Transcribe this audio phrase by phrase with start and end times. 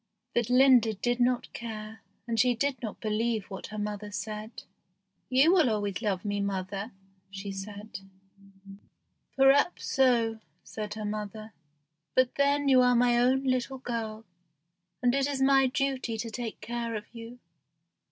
[0.33, 4.63] But Linda did not care, and she did not believe what her mother said.
[5.29, 6.91] "You will always love me, Mother,"
[7.31, 8.77] said she.
[9.37, 11.53] "Perhaps so," said her mother;
[12.15, 14.25] "but then you are my own little girl,
[15.03, 17.37] and it is my duty to take care of you.